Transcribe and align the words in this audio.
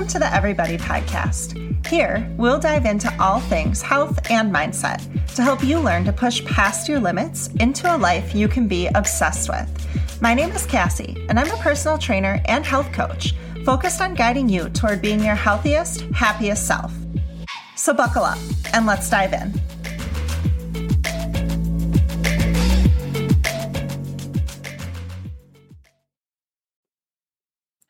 Welcome 0.00 0.12
to 0.14 0.18
the 0.18 0.34
Everybody 0.34 0.78
Podcast. 0.78 1.86
Here, 1.86 2.26
we'll 2.38 2.58
dive 2.58 2.86
into 2.86 3.14
all 3.22 3.38
things 3.38 3.82
health 3.82 4.30
and 4.30 4.50
mindset 4.50 5.06
to 5.34 5.42
help 5.42 5.62
you 5.62 5.78
learn 5.78 6.06
to 6.06 6.12
push 6.12 6.42
past 6.46 6.88
your 6.88 6.98
limits 6.98 7.48
into 7.60 7.94
a 7.94 7.98
life 7.98 8.34
you 8.34 8.48
can 8.48 8.66
be 8.66 8.86
obsessed 8.94 9.50
with. 9.50 10.22
My 10.22 10.32
name 10.32 10.52
is 10.52 10.64
Cassie, 10.64 11.26
and 11.28 11.38
I'm 11.38 11.50
a 11.50 11.56
personal 11.58 11.98
trainer 11.98 12.40
and 12.46 12.64
health 12.64 12.90
coach 12.92 13.34
focused 13.66 14.00
on 14.00 14.14
guiding 14.14 14.48
you 14.48 14.70
toward 14.70 15.02
being 15.02 15.22
your 15.22 15.34
healthiest, 15.34 16.00
happiest 16.14 16.66
self. 16.66 16.94
So, 17.76 17.92
buckle 17.92 18.24
up 18.24 18.38
and 18.72 18.86
let's 18.86 19.10
dive 19.10 19.34
in. 19.34 19.52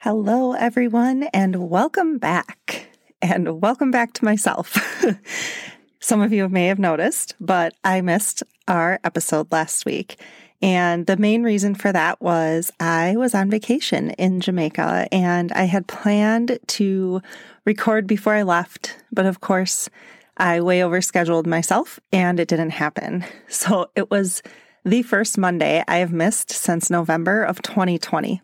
Hello, 0.02 0.54
everyone, 0.54 1.24
and 1.24 1.68
welcome 1.68 2.16
back. 2.16 2.88
And 3.20 3.60
welcome 3.60 3.90
back 3.90 4.14
to 4.14 4.24
myself. 4.24 4.78
Some 6.00 6.22
of 6.22 6.32
you 6.32 6.48
may 6.48 6.68
have 6.68 6.78
noticed, 6.78 7.34
but 7.38 7.74
I 7.84 8.00
missed 8.00 8.42
our 8.66 8.98
episode 9.04 9.52
last 9.52 9.84
week. 9.84 10.18
And 10.62 11.06
the 11.06 11.18
main 11.18 11.42
reason 11.42 11.74
for 11.74 11.92
that 11.92 12.18
was 12.22 12.72
I 12.80 13.14
was 13.16 13.34
on 13.34 13.50
vacation 13.50 14.12
in 14.12 14.40
Jamaica 14.40 15.06
and 15.12 15.52
I 15.52 15.64
had 15.64 15.86
planned 15.86 16.58
to 16.68 17.20
record 17.66 18.06
before 18.06 18.32
I 18.32 18.42
left. 18.42 18.96
But 19.12 19.26
of 19.26 19.42
course, 19.42 19.90
I 20.38 20.62
way 20.62 20.80
overscheduled 20.80 21.44
myself 21.44 22.00
and 22.10 22.40
it 22.40 22.48
didn't 22.48 22.70
happen. 22.70 23.22
So 23.48 23.90
it 23.94 24.10
was 24.10 24.42
the 24.82 25.02
first 25.02 25.36
Monday 25.36 25.84
I 25.86 25.98
have 25.98 26.10
missed 26.10 26.48
since 26.48 26.88
November 26.88 27.42
of 27.42 27.60
2020. 27.60 28.40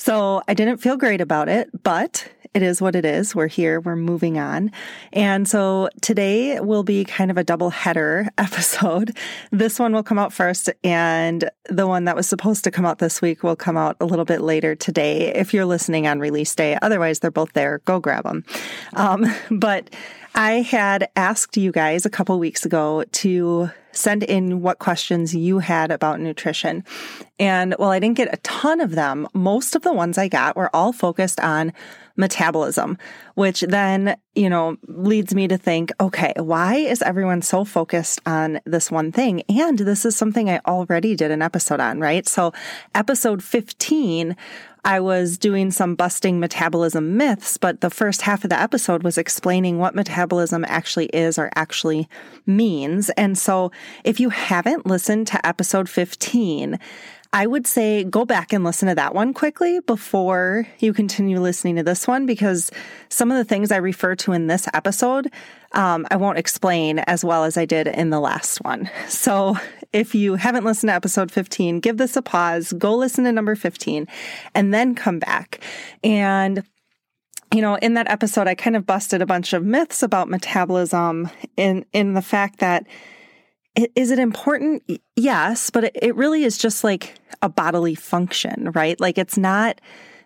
So 0.00 0.40
I 0.48 0.54
didn't 0.54 0.78
feel 0.78 0.96
great 0.96 1.20
about 1.20 1.50
it, 1.50 1.68
but 1.82 2.26
it 2.54 2.62
is 2.62 2.80
what 2.80 2.96
it 2.96 3.04
is. 3.04 3.34
We're 3.34 3.48
here, 3.48 3.80
we're 3.80 3.96
moving 3.96 4.38
on. 4.38 4.72
And 5.12 5.46
so 5.46 5.90
today 6.00 6.58
will 6.58 6.82
be 6.82 7.04
kind 7.04 7.30
of 7.30 7.36
a 7.36 7.44
double 7.44 7.68
header 7.68 8.26
episode. 8.38 9.14
This 9.50 9.78
one 9.78 9.92
will 9.92 10.02
come 10.02 10.18
out 10.18 10.32
first, 10.32 10.70
and 10.82 11.50
the 11.68 11.86
one 11.86 12.06
that 12.06 12.16
was 12.16 12.26
supposed 12.26 12.64
to 12.64 12.70
come 12.70 12.86
out 12.86 12.98
this 12.98 13.20
week 13.20 13.42
will 13.42 13.56
come 13.56 13.76
out 13.76 13.98
a 14.00 14.06
little 14.06 14.24
bit 14.24 14.40
later 14.40 14.74
today 14.74 15.34
if 15.34 15.52
you're 15.52 15.66
listening 15.66 16.06
on 16.06 16.18
release 16.18 16.54
day. 16.54 16.78
Otherwise, 16.80 17.18
they're 17.18 17.30
both 17.30 17.52
there. 17.52 17.82
Go 17.84 18.00
grab 18.00 18.24
them. 18.24 18.42
Um, 18.94 19.26
but 19.50 19.90
I 20.34 20.62
had 20.62 21.10
asked 21.14 21.58
you 21.58 21.72
guys 21.72 22.06
a 22.06 22.10
couple 22.10 22.38
weeks 22.38 22.64
ago 22.64 23.04
to 23.12 23.70
send 23.92 24.22
in 24.22 24.62
what 24.62 24.78
questions 24.78 25.34
you 25.34 25.58
had 25.58 25.90
about 25.90 26.20
nutrition. 26.20 26.84
And 27.38 27.74
while 27.78 27.90
I 27.90 27.98
didn't 27.98 28.16
get 28.16 28.32
a 28.32 28.38
ton 28.38 28.80
of 28.80 28.92
them, 28.92 29.26
most 29.34 29.74
of 29.74 29.82
the 29.82 29.92
ones 29.92 30.18
I 30.18 30.28
got 30.28 30.56
were 30.56 30.74
all 30.74 30.92
focused 30.92 31.40
on 31.40 31.72
metabolism, 32.16 32.98
which 33.34 33.62
then, 33.62 34.16
you 34.34 34.50
know, 34.50 34.76
leads 34.86 35.34
me 35.34 35.48
to 35.48 35.56
think, 35.56 35.90
okay, 36.00 36.32
why 36.36 36.76
is 36.76 37.02
everyone 37.02 37.42
so 37.42 37.64
focused 37.64 38.20
on 38.26 38.60
this 38.66 38.90
one 38.90 39.10
thing? 39.10 39.42
And 39.48 39.78
this 39.78 40.04
is 40.04 40.16
something 40.16 40.50
I 40.50 40.60
already 40.66 41.16
did 41.16 41.30
an 41.30 41.42
episode 41.42 41.80
on, 41.80 41.98
right? 41.98 42.28
So 42.28 42.52
episode 42.94 43.42
15 43.42 44.36
I 44.84 45.00
was 45.00 45.38
doing 45.38 45.70
some 45.70 45.94
busting 45.94 46.40
metabolism 46.40 47.16
myths, 47.16 47.56
but 47.56 47.80
the 47.80 47.90
first 47.90 48.22
half 48.22 48.44
of 48.44 48.50
the 48.50 48.60
episode 48.60 49.02
was 49.02 49.18
explaining 49.18 49.78
what 49.78 49.94
metabolism 49.94 50.64
actually 50.68 51.06
is 51.06 51.38
or 51.38 51.50
actually 51.54 52.08
means. 52.46 53.10
And 53.10 53.36
so 53.36 53.70
if 54.04 54.20
you 54.20 54.30
haven't 54.30 54.86
listened 54.86 55.26
to 55.28 55.46
episode 55.46 55.88
15, 55.88 56.78
I 57.32 57.46
would 57.46 57.66
say 57.66 58.02
go 58.02 58.24
back 58.24 58.52
and 58.52 58.64
listen 58.64 58.88
to 58.88 58.94
that 58.96 59.14
one 59.14 59.32
quickly 59.32 59.78
before 59.80 60.66
you 60.80 60.92
continue 60.92 61.40
listening 61.40 61.76
to 61.76 61.84
this 61.84 62.08
one 62.08 62.26
because 62.26 62.72
some 63.08 63.30
of 63.30 63.36
the 63.36 63.44
things 63.44 63.70
I 63.70 63.76
refer 63.76 64.16
to 64.16 64.32
in 64.32 64.48
this 64.48 64.66
episode, 64.74 65.32
um, 65.72 66.08
I 66.10 66.16
won't 66.16 66.38
explain 66.38 66.98
as 66.98 67.24
well 67.24 67.44
as 67.44 67.56
I 67.56 67.66
did 67.66 67.86
in 67.86 68.10
the 68.10 68.20
last 68.20 68.58
one. 68.64 68.90
So 69.08 69.56
if 69.92 70.14
you 70.14 70.36
haven't 70.36 70.64
listened 70.64 70.88
to 70.88 70.94
episode 70.94 71.30
15, 71.30 71.80
give 71.80 71.98
this 71.98 72.16
a 72.16 72.22
pause, 72.22 72.72
go 72.72 72.96
listen 72.96 73.24
to 73.24 73.32
number 73.32 73.54
15, 73.54 74.06
and 74.54 74.72
then 74.72 74.94
come 74.94 75.18
back. 75.18 75.60
And 76.02 76.64
you 77.52 77.60
know, 77.60 77.74
in 77.76 77.94
that 77.94 78.08
episode, 78.08 78.46
I 78.46 78.54
kind 78.54 78.76
of 78.76 78.86
busted 78.86 79.20
a 79.20 79.26
bunch 79.26 79.52
of 79.52 79.64
myths 79.64 80.02
about 80.02 80.28
metabolism 80.28 81.28
in 81.56 81.84
in 81.92 82.14
the 82.14 82.22
fact 82.22 82.60
that 82.60 82.86
is 83.76 84.10
it 84.10 84.18
important? 84.18 84.82
Yes, 85.16 85.70
but 85.70 85.92
it 85.94 86.14
really 86.16 86.44
is 86.44 86.58
just 86.58 86.84
like 86.84 87.14
a 87.42 87.48
bodily 87.48 87.94
function, 87.94 88.70
right? 88.74 89.00
Like 89.00 89.18
it's 89.18 89.38
not 89.38 89.80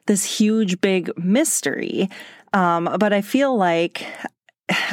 this 0.06 0.24
huge, 0.24 0.80
big 0.80 1.10
mystery. 1.18 2.08
Um, 2.52 2.96
but 2.98 3.12
I 3.12 3.20
feel 3.20 3.56
like, 3.56 4.06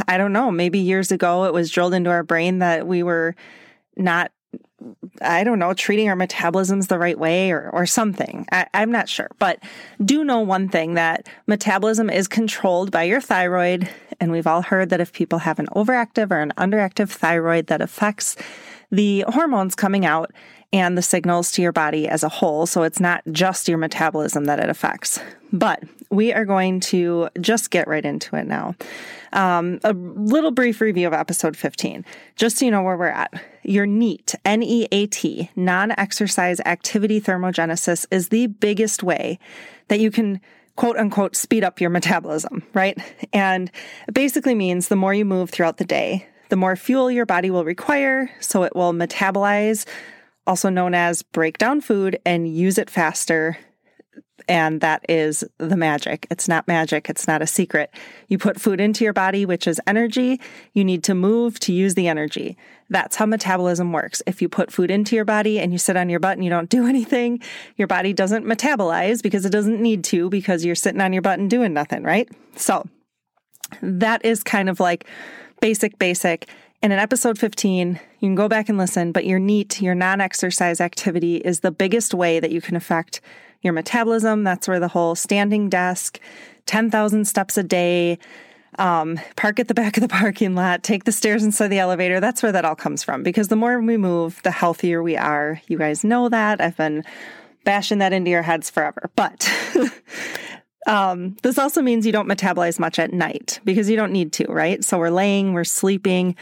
I 0.08 0.18
don't 0.18 0.34
know, 0.34 0.52
maybe 0.52 0.80
years 0.80 1.12
ago 1.12 1.46
it 1.46 1.54
was 1.54 1.72
drilled 1.72 1.94
into 1.94 2.10
our 2.10 2.24
brain 2.24 2.60
that 2.60 2.88
we 2.88 3.04
were 3.04 3.36
not 3.96 4.32
I 5.22 5.44
don't 5.44 5.60
know, 5.60 5.74
treating 5.74 6.10
our 6.10 6.16
metabolisms 6.16 6.88
the 6.88 6.98
right 6.98 7.18
way 7.18 7.52
or, 7.52 7.70
or 7.70 7.86
something. 7.86 8.48
I, 8.52 8.66
I'm 8.74 8.92
not 8.92 9.08
sure. 9.08 9.30
But 9.38 9.60
do 10.04 10.24
know 10.24 10.40
one 10.40 10.70
thing 10.70 10.96
that 10.96 11.28
metabolism 11.46 12.10
is 12.10 12.28
controlled 12.28 12.92
by 12.92 13.04
your 13.04 13.22
thyroid. 13.22 13.88
And 14.22 14.32
we've 14.32 14.48
all 14.48 14.62
heard 14.62 14.92
that 14.92 15.02
if 15.02 15.12
people 15.12 15.40
have 15.40 15.58
an 15.58 15.66
overactive 15.76 16.32
or 16.32 16.40
an 16.40 16.54
underactive 16.56 17.10
thyroid, 17.10 17.68
that 17.68 17.82
affects 17.82 18.38
the 18.92 19.26
hormones 19.28 19.74
coming 19.74 20.06
out 20.06 20.32
and 20.72 20.98
the 20.98 21.02
signals 21.02 21.52
to 21.54 21.62
your 21.62 21.72
body 21.72 22.08
as 22.08 22.24
a 22.24 22.30
whole. 22.30 22.66
So 22.66 22.84
it's 22.84 23.00
not 23.00 23.24
just 23.32 23.68
your 23.68 23.78
metabolism 23.78 24.46
that 24.46 24.60
it 24.60 24.70
affects. 24.70 25.20
But 25.52 25.84
we 26.10 26.32
are 26.32 26.46
going 26.46 26.80
to 26.82 27.30
just 27.42 27.72
get 27.72 27.88
right 27.88 28.06
into 28.06 28.36
it 28.36 28.46
now. 28.46 28.76
Um, 29.34 29.80
a 29.84 29.94
little 29.94 30.52
brief 30.52 30.82
review 30.82 31.08
of 31.08 31.14
episode 31.14 31.58
15, 31.58 32.06
just 32.36 32.58
so 32.58 32.66
you 32.66 32.72
know 32.72 32.84
where 32.84 32.98
we're 32.98 33.08
at. 33.08 33.34
Your 33.64 33.86
NEAT, 33.86 34.36
N 34.46 34.62
E 34.62 34.88
A 34.92 35.08
T, 35.08 35.50
non 35.56 35.92
exercise 35.92 36.60
activity 36.62 37.20
thermogenesis, 37.20 38.06
is 38.12 38.30
the 38.30 38.48
biggest 38.48 39.04
way 39.04 39.40
that 39.88 40.00
you 40.00 40.12
can 40.12 40.42
quote 40.76 40.98
unquote 40.98 41.36
speed 41.36 41.64
up 41.64 41.82
your 41.82 41.90
metabolism, 41.90 42.64
right? 42.74 42.98
And 43.34 43.72
it 44.08 44.14
basically 44.14 44.56
means 44.56 44.88
the 44.88 44.96
more 44.96 45.14
you 45.14 45.26
move 45.26 45.50
throughout 45.50 45.78
the 45.78 45.86
day, 45.86 46.28
the 46.50 46.56
more 46.56 46.76
fuel 46.76 47.10
your 47.10 47.26
body 47.26 47.50
will 47.50 47.66
require, 47.66 48.30
so 48.40 48.64
it 48.64 48.76
will 48.76 48.94
metabolize 48.94 49.86
also 50.48 50.70
known 50.70 50.94
as 50.94 51.22
break 51.22 51.58
down 51.58 51.82
food 51.82 52.20
and 52.26 52.54
use 52.54 52.78
it 52.78 52.90
faster. 52.90 53.58
And 54.48 54.82
that 54.82 55.06
is 55.10 55.44
the 55.58 55.78
magic. 55.78 56.28
It's 56.30 56.48
not 56.48 56.68
magic. 56.68 57.10
It's 57.10 57.28
not 57.28 57.42
a 57.42 57.48
secret. 57.48 57.94
You 58.28 58.38
put 58.38 58.60
food 58.60 58.80
into 58.80 59.04
your 59.04 59.14
body, 59.14 59.46
which 59.46 59.68
is 59.68 59.82
energy. 59.88 60.40
You 60.74 60.84
need 60.84 61.04
to 61.06 61.14
move 61.14 61.60
to 61.62 61.74
use 61.74 61.96
the 61.96 62.08
energy. 62.08 62.58
That's 62.90 63.16
how 63.16 63.26
metabolism 63.26 63.94
works. 63.94 64.22
If 64.28 64.42
you 64.42 64.50
put 64.50 64.72
food 64.72 64.92
into 64.92 65.16
your 65.16 65.26
body 65.26 65.60
and 65.60 65.72
you 65.72 65.78
sit 65.78 65.96
on 65.96 66.10
your 66.10 66.20
butt 66.20 66.38
and 66.38 66.44
you 66.44 66.50
don't 66.50 66.70
do 66.78 66.88
anything, 66.88 67.40
your 67.78 67.88
body 67.88 68.14
doesn't 68.14 68.46
metabolize 68.46 69.22
because 69.22 69.46
it 69.46 69.52
doesn't 69.52 69.82
need 69.82 70.04
to 70.06 70.30
because 70.30 70.66
you're 70.66 70.76
sitting 70.76 71.02
on 71.02 71.14
your 71.14 71.22
butt 71.22 71.40
and 71.40 71.50
doing 71.50 71.74
nothing, 71.74 72.04
right? 72.04 72.30
So 72.56 72.88
that 73.82 74.26
is 74.26 74.44
kind 74.44 74.70
of 74.70 74.80
like 74.80 75.06
basic, 75.62 75.98
basic. 76.00 76.50
And 76.84 76.92
in 76.92 76.98
episode 76.98 77.38
15, 77.38 78.00
you 78.20 78.28
can 78.28 78.36
go 78.36 78.48
back 78.48 78.68
and 78.68 78.78
listen, 78.78 79.12
but 79.12 79.26
your 79.26 79.38
NEAT, 79.38 79.82
your 79.82 79.94
non 79.94 80.20
exercise 80.20 80.82
activity, 80.82 81.38
is 81.38 81.60
the 81.60 81.72
biggest 81.72 82.14
way 82.14 82.40
that 82.40 82.52
you 82.52 82.60
can 82.60 82.76
affect 82.76 83.22
your 83.62 83.74
metabolism. 83.74 84.44
That's 84.44 84.68
where 84.68 84.80
the 84.80 84.88
whole 84.88 85.16
standing 85.16 85.70
desk, 85.70 86.20
10,000 86.66 87.26
steps 87.26 87.58
a 87.58 87.64
day, 87.64 88.20
um, 88.80 89.20
park 89.36 89.60
at 89.60 89.68
the 89.68 89.74
back 89.74 89.98
of 89.98 90.02
the 90.02 90.08
parking 90.22 90.56
lot, 90.56 90.84
take 90.84 91.04
the 91.04 91.12
stairs 91.12 91.44
inside 91.44 91.68
the 91.68 91.80
elevator. 91.80 92.20
That's 92.20 92.42
where 92.42 92.52
that 92.52 92.66
all 92.66 92.76
comes 92.76 93.04
from 93.04 93.24
because 93.24 93.50
the 93.50 93.56
more 93.56 93.80
we 93.80 93.98
move, 93.98 94.42
the 94.44 94.52
healthier 94.52 95.04
we 95.04 95.18
are. 95.18 95.62
You 95.68 95.78
guys 95.78 96.04
know 96.04 96.30
that. 96.30 96.62
I've 96.62 96.78
been 96.78 97.04
bashing 97.64 98.00
that 98.00 98.14
into 98.14 98.32
your 98.32 98.42
heads 98.42 98.70
forever. 98.70 99.10
But 99.16 99.52
Um, 100.88 101.38
this 101.44 101.60
also 101.60 101.82
means 101.82 102.06
you 102.06 102.12
don't 102.12 102.28
metabolize 102.28 102.80
much 102.80 102.98
at 102.98 103.14
night 103.14 103.60
because 103.64 103.90
you 103.90 103.96
don't 103.96 104.12
need 104.12 104.34
to, 104.34 104.46
right? 104.48 104.84
So 104.84 104.98
we're 104.98 105.12
laying, 105.12 105.54
we're 105.54 105.64
sleeping. 105.64 106.36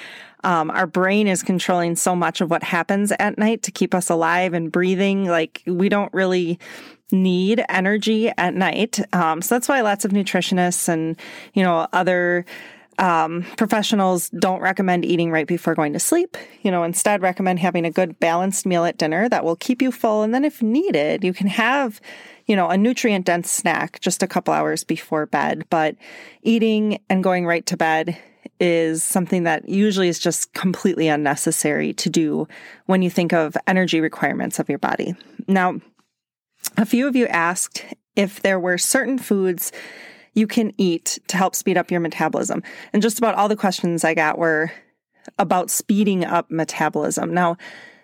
Um, 0.44 0.72
our 0.72 0.88
brain 0.88 1.28
is 1.28 1.44
controlling 1.44 1.96
so 1.96 2.16
much 2.16 2.42
of 2.42 2.50
what 2.50 2.64
happens 2.64 3.12
at 3.20 3.38
night 3.38 3.64
to 3.64 3.72
keep 3.72 3.94
us 3.94 4.10
alive 4.10 4.54
and 4.54 4.72
breathing. 4.72 5.26
Like 5.26 5.64
we 5.66 5.90
don't 5.90 6.14
really 6.14 6.60
need 7.12 7.64
energy 7.70 8.30
at 8.38 8.54
night. 8.54 9.00
Um, 9.14 9.42
so 9.42 9.56
that's 9.56 9.68
why 9.68 9.82
lots 9.82 10.06
of 10.06 10.12
nutritionists 10.12 10.88
and, 10.88 11.20
you 11.54 11.64
know, 11.64 11.88
other 11.92 12.46
um, 13.00 13.46
professionals 13.58 14.30
don't 14.30 14.62
recommend 14.62 15.06
eating 15.06 15.32
right 15.32 15.48
before 15.48 15.74
going 15.74 15.94
to 15.94 16.00
sleep. 16.00 16.38
You 16.62 16.72
know, 16.72 16.84
instead 16.84 17.22
recommend 17.22 17.60
having 17.60 17.86
a 17.86 17.92
good 17.92 18.20
balanced 18.20 18.66
meal 18.66 18.86
at 18.86 18.98
dinner 18.98 19.28
that 19.30 19.44
will 19.44 19.56
keep 19.56 19.82
you 19.82 19.92
full. 19.92 20.22
And 20.22 20.34
then 20.34 20.46
if 20.46 20.62
needed, 20.62 21.24
you 21.24 21.34
can 21.34 21.48
have 21.48 22.02
you 22.50 22.56
know, 22.56 22.68
a 22.68 22.78
nutrient 22.78 23.28
dense 23.28 23.52
snack 23.52 24.00
just 24.00 24.24
a 24.24 24.28
couple 24.28 24.52
hours 24.52 24.84
before 24.84 25.28
bed. 25.28 25.66
But 25.70 25.96
eating 26.42 27.00
and 27.08 27.24
going 27.24 27.46
right 27.46 27.64
to 27.68 27.78
bed 27.78 28.18
is 28.60 29.04
something 29.04 29.44
that 29.44 29.68
usually 29.70 30.10
is 30.10 30.20
just 30.20 30.54
completely 30.54 31.08
unnecessary 31.08 31.94
to 31.94 32.10
do 32.10 32.48
when 32.86 33.02
you 33.02 33.10
think 33.10 33.34
of 33.34 33.56
energy 33.68 34.02
requirements 34.02 34.60
of 34.60 34.70
your 34.70 34.78
body. 34.78 35.16
Now, 35.48 35.80
a 36.78 36.86
few 36.86 37.08
of 37.08 37.16
you 37.16 37.28
asked 37.28 37.86
if 38.16 38.42
there 38.42 38.60
were 38.60 38.78
certain 38.78 39.18
foods 39.18 39.72
you 40.34 40.48
can 40.48 40.74
eat 40.78 41.20
to 41.28 41.38
help 41.38 41.56
speed 41.56 41.78
up 41.78 41.92
your 41.92 42.00
metabolism. 42.00 42.64
And 42.94 43.02
just 43.02 43.18
about 43.18 43.36
all 43.36 43.48
the 43.48 43.56
questions 43.56 44.04
I 44.04 44.14
got 44.14 44.38
were 44.38 44.72
about 45.38 45.70
speeding 45.70 46.26
up 46.26 46.50
metabolism. 46.50 47.34
Now, 47.34 47.58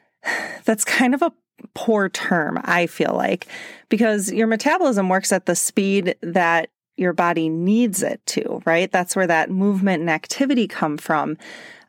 that's 0.65 0.85
kind 0.85 1.13
of 1.13 1.21
a 1.21 1.33
poor 1.73 2.09
term, 2.09 2.59
I 2.63 2.87
feel 2.87 3.13
like, 3.15 3.47
because 3.89 4.31
your 4.31 4.47
metabolism 4.47 5.09
works 5.09 5.31
at 5.31 5.45
the 5.45 5.55
speed 5.55 6.15
that 6.21 6.69
your 6.97 7.13
body 7.13 7.49
needs 7.49 8.01
it 8.03 8.25
to, 8.25 8.61
right? 8.65 8.91
That's 8.91 9.15
where 9.15 9.27
that 9.27 9.49
movement 9.49 10.01
and 10.01 10.09
activity 10.09 10.67
come 10.67 10.97
from. 10.97 11.37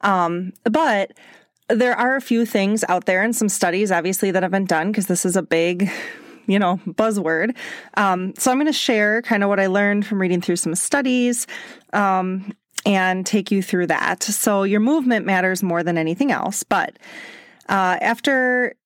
Um, 0.01 0.53
but 0.65 1.13
there 1.69 1.97
are 1.97 2.17
a 2.17 2.21
few 2.21 2.47
things 2.47 2.85
out 2.89 3.07
there 3.07 3.23
and 3.23 3.35
some 3.35 3.49
studies, 3.49 3.91
obviously, 3.91 4.31
that 4.31 4.43
have 4.43 4.53
been 4.53 4.67
done 4.67 4.91
because 4.91 5.07
this 5.07 5.25
is 5.25 5.37
a 5.37 5.43
big, 5.43 5.91
you 6.47 6.59
know, 6.59 6.81
buzzword. 6.87 7.57
Um, 7.95 8.35
so 8.37 8.51
I'm 8.51 8.57
going 8.57 8.67
to 8.67 8.73
share 8.73 9.23
kind 9.23 9.43
of 9.43 9.49
what 9.49 9.61
I 9.61 9.67
learned 9.67 10.07
from 10.07 10.21
reading 10.21 10.41
through 10.41 10.57
some 10.57 10.75
studies 10.75 11.47
um, 11.93 12.53
and 12.85 13.27
take 13.27 13.51
you 13.51 13.63
through 13.63 13.89
that. 13.89 14.23
So 14.23 14.63
your 14.63 14.81
movement 14.81 15.27
matters 15.27 15.63
more 15.63 15.83
than 15.83 15.99
anything 15.99 16.31
else. 16.31 16.63
But 16.63 16.99
uh, 17.69 17.99
after 18.01 18.77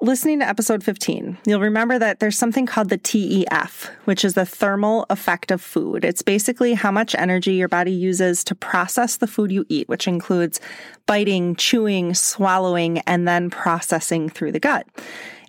listening 0.00 0.40
to 0.40 0.48
episode 0.48 0.82
15, 0.82 1.38
you'll 1.46 1.60
remember 1.60 1.98
that 1.98 2.20
there's 2.20 2.38
something 2.38 2.66
called 2.66 2.88
the 2.88 2.98
TEF, 2.98 3.90
which 4.04 4.24
is 4.24 4.34
the 4.34 4.44
thermal 4.44 5.06
effect 5.10 5.50
of 5.50 5.62
food. 5.62 6.04
It's 6.04 6.22
basically 6.22 6.74
how 6.74 6.90
much 6.90 7.14
energy 7.14 7.54
your 7.54 7.68
body 7.68 7.92
uses 7.92 8.44
to 8.44 8.54
process 8.54 9.16
the 9.16 9.26
food 9.26 9.52
you 9.52 9.64
eat, 9.68 9.88
which 9.88 10.08
includes 10.08 10.60
biting, 11.06 11.56
chewing, 11.56 12.14
swallowing, 12.14 12.98
and 13.00 13.26
then 13.26 13.50
processing 13.50 14.28
through 14.28 14.52
the 14.52 14.60
gut. 14.60 14.86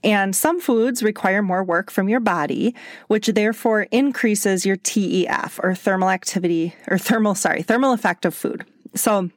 And 0.03 0.35
some 0.35 0.61
foods 0.61 1.01
require 1.01 1.41
more 1.41 1.63
work 1.63 1.89
from 1.89 2.09
your 2.09 2.19
body, 2.19 2.75
which 3.07 3.27
therefore 3.27 3.87
increases 3.91 4.65
your 4.65 4.77
TEF 4.77 5.59
or 5.63 5.73
thermal 5.73 6.11
activity 6.11 6.75
or 6.87 6.99
thermal, 6.99 7.33
sorry, 7.33 7.63
thermal 7.63 7.91
effect 7.91 8.23
of 8.23 8.35
food. 8.35 8.65
So, 8.93 9.31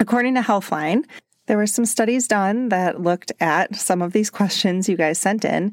according 0.00 0.36
to 0.36 0.40
Healthline, 0.40 1.04
there 1.46 1.56
were 1.56 1.66
some 1.66 1.84
studies 1.84 2.26
done 2.26 2.70
that 2.70 3.00
looked 3.00 3.32
at 3.40 3.76
some 3.76 4.00
of 4.00 4.12
these 4.12 4.30
questions 4.30 4.88
you 4.88 4.96
guys 4.96 5.18
sent 5.18 5.44
in. 5.44 5.72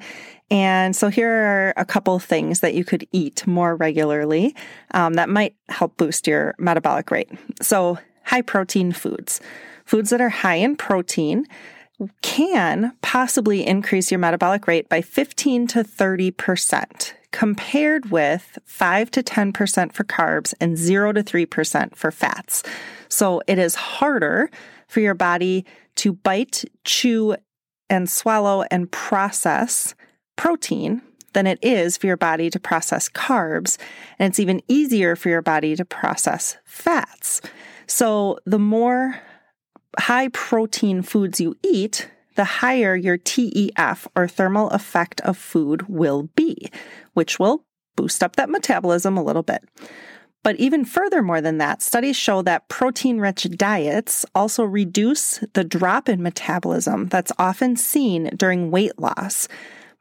And 0.50 0.96
so 0.96 1.08
here 1.08 1.30
are 1.30 1.74
a 1.78 1.86
couple 1.86 2.20
things 2.20 2.60
that 2.60 2.74
you 2.74 2.84
could 2.84 3.08
eat 3.12 3.48
more 3.48 3.76
regularly 3.76 4.54
um, 4.94 5.14
that 5.14 5.30
might 5.30 5.56
help 5.70 5.96
boost 5.96 6.28
your 6.28 6.56
metabolic 6.58 7.10
rate. 7.10 7.30
So, 7.62 7.98
high 8.26 8.42
protein 8.42 8.92
foods. 8.92 9.40
Foods 9.86 10.10
that 10.10 10.22
are 10.22 10.30
high 10.30 10.56
in 10.56 10.76
protein 10.76 11.46
can 12.22 12.94
possibly 13.02 13.66
increase 13.66 14.12
your 14.12 14.20
metabolic 14.20 14.68
rate 14.68 14.90
by 14.90 15.02
15 15.02 15.68
to 15.68 15.84
30%, 15.84 17.14
compared 17.32 18.12
with 18.12 18.60
5 18.66 19.12
to 19.12 19.24
10% 19.24 19.94
for 19.94 20.04
carbs 20.04 20.54
and 20.60 20.78
0 20.78 21.14
to 21.14 21.24
3% 21.24 21.96
for 21.96 22.12
fats. 22.12 22.64
So, 23.08 23.42
it 23.48 23.58
is 23.58 23.76
harder 23.76 24.50
for 24.92 25.00
your 25.00 25.14
body 25.14 25.66
to 25.96 26.12
bite, 26.12 26.66
chew, 26.84 27.38
and 27.90 28.10
swallow 28.10 28.66
and 28.70 28.92
process 28.92 29.96
protein 30.36 31.02
than 31.32 31.48
it 31.48 31.58
is 31.62 31.96
for 31.96 32.08
your 32.08 32.18
body 32.18 32.50
to 32.50 32.60
process 32.60 33.08
carbs. 33.08 33.78
And 34.20 34.30
it's 34.30 34.40
even 34.40 34.62
easier 34.68 35.16
for 35.16 35.30
your 35.30 35.42
body 35.42 35.78
to 35.78 35.86
process 35.86 36.58
fats. 36.66 37.42
So 37.88 38.38
the 38.46 38.60
more 38.60 39.18
high 39.98 40.28
protein 40.28 41.04
foods 41.04 41.40
you 41.40 41.56
eat, 41.64 42.10
the 42.36 42.44
higher 42.44 42.94
your 42.94 43.18
TEF 43.18 44.08
or 44.14 44.28
thermal 44.28 44.70
effect 44.72 45.22
of 45.22 45.38
food 45.38 45.88
will 45.88 46.24
be, 46.36 46.70
which 47.14 47.40
will 47.40 47.64
boost 47.96 48.22
up 48.24 48.36
that 48.36 48.50
metabolism 48.50 49.16
a 49.16 49.24
little 49.24 49.44
bit. 49.44 49.64
But 50.44 50.56
even 50.56 50.86
furthermore 50.86 51.42
than 51.42 51.60
that, 51.60 51.82
studies 51.82 52.16
show 52.16 52.42
that 52.44 52.68
protein 52.68 53.20
rich 53.20 53.48
diets 53.52 54.26
also 54.34 54.64
reduce 54.64 55.44
the 55.54 55.64
drop 55.64 56.10
in 56.10 56.24
metabolism 56.24 57.08
that's 57.08 57.32
often 57.38 57.76
seen 57.76 58.32
during 58.36 58.72
weight 58.72 58.98
loss 58.98 59.48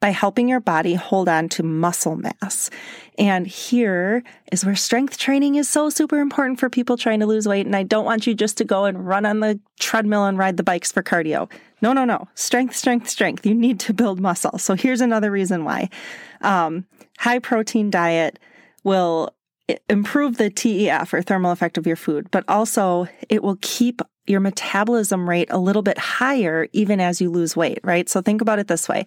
by 0.00 0.10
helping 0.10 0.48
your 0.48 0.60
body 0.60 0.94
hold 0.94 1.28
on 1.28 1.46
to 1.50 1.62
muscle 1.62 2.16
mass. 2.16 2.70
And 3.18 3.46
here 3.46 4.24
is 4.50 4.64
where 4.64 4.74
strength 4.74 5.18
training 5.18 5.56
is 5.56 5.68
so 5.68 5.90
super 5.90 6.20
important 6.20 6.58
for 6.58 6.70
people 6.70 6.96
trying 6.96 7.20
to 7.20 7.26
lose 7.26 7.46
weight. 7.46 7.66
And 7.66 7.76
I 7.76 7.82
don't 7.82 8.06
want 8.06 8.26
you 8.26 8.34
just 8.34 8.56
to 8.58 8.64
go 8.64 8.86
and 8.86 9.06
run 9.06 9.26
on 9.26 9.40
the 9.40 9.60
treadmill 9.78 10.24
and 10.24 10.38
ride 10.38 10.56
the 10.56 10.62
bikes 10.62 10.90
for 10.90 11.02
cardio. 11.02 11.50
No, 11.82 11.92
no, 11.92 12.06
no. 12.06 12.28
Strength, 12.34 12.76
strength, 12.76 13.10
strength. 13.10 13.44
You 13.44 13.54
need 13.54 13.78
to 13.80 13.92
build 13.92 14.20
muscle. 14.20 14.56
So 14.56 14.74
here's 14.74 15.02
another 15.02 15.30
reason 15.30 15.66
why. 15.66 15.90
Um, 16.40 16.86
high 17.18 17.38
protein 17.38 17.90
diet 17.90 18.38
will 18.82 19.34
improve 19.88 20.36
the 20.36 20.50
TEF 20.50 21.12
or 21.12 21.22
thermal 21.22 21.52
effect 21.52 21.78
of 21.78 21.86
your 21.86 21.96
food, 21.96 22.30
but 22.30 22.44
also 22.48 23.08
it 23.28 23.42
will 23.42 23.58
keep 23.60 24.02
your 24.26 24.40
metabolism 24.40 25.28
rate 25.28 25.48
a 25.50 25.58
little 25.58 25.82
bit 25.82 25.98
higher 25.98 26.68
even 26.72 27.00
as 27.00 27.20
you 27.20 27.30
lose 27.30 27.56
weight, 27.56 27.78
right? 27.82 28.08
So 28.08 28.22
think 28.22 28.40
about 28.40 28.58
it 28.58 28.68
this 28.68 28.88
way. 28.88 29.06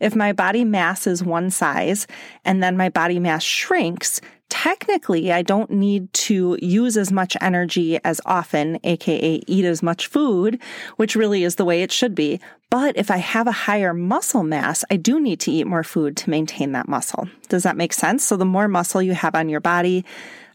If 0.00 0.14
my 0.14 0.32
body 0.32 0.64
mass 0.64 1.06
is 1.06 1.22
one 1.22 1.50
size 1.50 2.06
and 2.44 2.62
then 2.62 2.76
my 2.76 2.88
body 2.88 3.18
mass 3.18 3.42
shrinks, 3.42 4.20
technically 4.50 5.32
I 5.32 5.42
don't 5.42 5.70
need 5.70 6.12
to 6.12 6.58
use 6.60 6.96
as 6.96 7.10
much 7.10 7.36
energy 7.40 7.98
as 8.04 8.20
often, 8.26 8.78
aka 8.84 9.42
eat 9.46 9.64
as 9.64 9.82
much 9.82 10.08
food, 10.08 10.60
which 10.96 11.16
really 11.16 11.44
is 11.44 11.54
the 11.54 11.64
way 11.64 11.82
it 11.82 11.90
should 11.90 12.14
be. 12.14 12.40
But 12.68 12.96
if 12.96 13.10
I 13.10 13.16
have 13.16 13.46
a 13.46 13.52
higher 13.52 13.94
muscle 13.94 14.42
mass, 14.42 14.84
I 14.90 14.96
do 14.96 15.18
need 15.18 15.40
to 15.40 15.50
eat 15.50 15.66
more 15.66 15.82
food 15.82 16.16
to 16.18 16.30
maintain 16.30 16.72
that 16.72 16.88
muscle. 16.88 17.28
Does 17.48 17.62
that 17.62 17.76
make 17.76 17.92
sense? 17.92 18.24
So 18.24 18.36
the 18.36 18.44
more 18.44 18.68
muscle 18.68 19.02
you 19.02 19.14
have 19.14 19.34
on 19.34 19.48
your 19.48 19.60
body, 19.60 20.04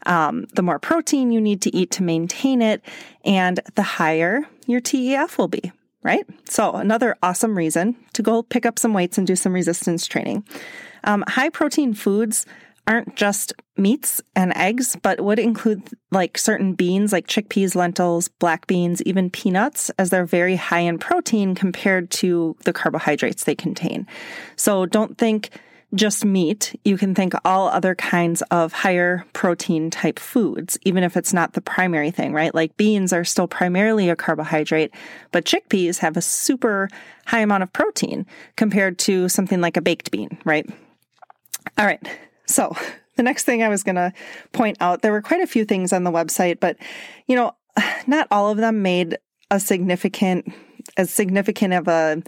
um, 0.06 0.46
the 0.54 0.62
more 0.62 0.78
protein 0.78 1.32
you 1.32 1.40
need 1.40 1.62
to 1.62 1.74
eat 1.74 1.90
to 1.92 2.02
maintain 2.02 2.62
it, 2.62 2.82
and 3.24 3.60
the 3.74 3.82
higher 3.82 4.42
your 4.66 4.80
TEF 4.80 5.36
will 5.36 5.48
be 5.48 5.72
right? 6.06 6.24
So, 6.48 6.76
another 6.76 7.16
awesome 7.20 7.58
reason 7.58 7.96
to 8.12 8.22
go 8.22 8.44
pick 8.44 8.64
up 8.64 8.78
some 8.78 8.94
weights 8.94 9.18
and 9.18 9.26
do 9.26 9.34
some 9.34 9.52
resistance 9.52 10.06
training. 10.06 10.44
Um, 11.02 11.24
high 11.26 11.48
protein 11.48 11.94
foods 11.94 12.46
aren't 12.86 13.16
just 13.16 13.52
meats 13.76 14.20
and 14.34 14.56
eggs, 14.56 14.96
but 15.02 15.20
would 15.20 15.38
include 15.38 15.82
like 16.10 16.38
certain 16.38 16.74
beans 16.74 17.12
like 17.12 17.26
chickpeas, 17.26 17.74
lentils, 17.74 18.28
black 18.28 18.66
beans, 18.66 19.02
even 19.02 19.30
peanuts, 19.30 19.90
as 19.98 20.10
they're 20.10 20.26
very 20.26 20.56
high 20.56 20.80
in 20.80 20.98
protein 20.98 21.54
compared 21.54 22.10
to 22.10 22.56
the 22.64 22.72
carbohydrates 22.72 23.44
they 23.44 23.54
contain. 23.54 24.06
So 24.56 24.86
don't 24.86 25.18
think 25.18 25.50
just 25.94 26.24
meat. 26.24 26.78
You 26.84 26.98
can 26.98 27.14
think 27.14 27.34
all 27.44 27.68
other 27.68 27.94
kinds 27.94 28.42
of 28.50 28.72
higher 28.72 29.24
protein 29.32 29.90
type 29.90 30.18
foods, 30.18 30.78
even 30.82 31.04
if 31.04 31.16
it's 31.16 31.32
not 31.32 31.52
the 31.52 31.60
primary 31.60 32.10
thing, 32.10 32.32
right? 32.32 32.54
Like 32.54 32.76
beans 32.76 33.12
are 33.12 33.24
still 33.24 33.46
primarily 33.46 34.08
a 34.08 34.16
carbohydrate, 34.16 34.92
but 35.32 35.44
chickpeas 35.44 35.98
have 35.98 36.16
a 36.16 36.22
super 36.22 36.88
high 37.26 37.40
amount 37.40 37.62
of 37.62 37.72
protein 37.72 38.26
compared 38.56 38.98
to 39.00 39.28
something 39.28 39.60
like 39.60 39.76
a 39.76 39.82
baked 39.82 40.10
bean, 40.10 40.38
right? 40.44 40.68
All 41.78 41.86
right. 41.86 42.00
So 42.46 42.76
the 43.16 43.22
next 43.22 43.44
thing 43.44 43.62
I 43.62 43.68
was 43.68 43.82
going 43.82 43.96
to 43.96 44.12
point 44.52 44.76
out, 44.80 45.02
there 45.02 45.12
were 45.12 45.22
quite 45.22 45.42
a 45.42 45.46
few 45.46 45.64
things 45.64 45.92
on 45.92 46.04
the 46.04 46.12
website, 46.12 46.60
but 46.60 46.76
you 47.26 47.36
know, 47.36 47.52
not 48.06 48.28
all 48.30 48.50
of 48.50 48.58
them 48.58 48.82
made 48.82 49.18
a 49.50 49.60
significant, 49.60 50.52
as 50.96 51.10
significant 51.10 51.74
of 51.74 51.88
a 51.88 52.22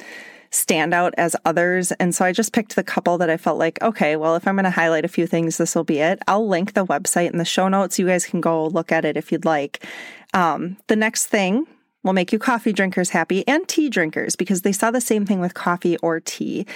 standout 0.50 1.12
as 1.18 1.36
others. 1.44 1.92
And 1.92 2.14
so 2.14 2.24
I 2.24 2.32
just 2.32 2.52
picked 2.52 2.74
the 2.74 2.82
couple 2.82 3.18
that 3.18 3.28
I 3.28 3.36
felt 3.36 3.58
like, 3.58 3.80
okay, 3.82 4.16
well, 4.16 4.34
if 4.34 4.48
I'm 4.48 4.54
going 4.54 4.64
to 4.64 4.70
highlight 4.70 5.04
a 5.04 5.08
few 5.08 5.26
things, 5.26 5.58
this 5.58 5.74
will 5.74 5.84
be 5.84 5.98
it. 5.98 6.20
I'll 6.26 6.48
link 6.48 6.72
the 6.72 6.86
website 6.86 7.30
in 7.30 7.38
the 7.38 7.44
show 7.44 7.68
notes. 7.68 7.98
You 7.98 8.06
guys 8.06 8.24
can 8.24 8.40
go 8.40 8.66
look 8.66 8.90
at 8.90 9.04
it 9.04 9.16
if 9.16 9.30
you'd 9.30 9.44
like. 9.44 9.84
Um, 10.32 10.78
the 10.86 10.96
next 10.96 11.26
thing 11.26 11.66
will 12.08 12.14
make 12.14 12.32
you 12.32 12.38
coffee 12.38 12.72
drinkers 12.72 13.10
happy 13.10 13.46
and 13.46 13.68
tea 13.68 13.90
drinkers 13.90 14.34
because 14.34 14.62
they 14.62 14.72
saw 14.72 14.90
the 14.90 15.00
same 15.00 15.26
thing 15.26 15.40
with 15.40 15.52
coffee 15.52 15.98
or 15.98 16.20
tea. 16.20 16.66